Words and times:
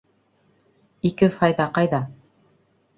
Ике 1.11 1.31
файҙа 1.37 1.71
ҡайҙа? 1.79 2.05